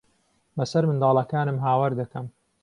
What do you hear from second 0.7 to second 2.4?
منداڵەکانم ھاوار دەکەم.